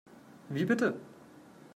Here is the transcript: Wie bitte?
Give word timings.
Wie 0.49 0.65
bitte? 0.65 0.95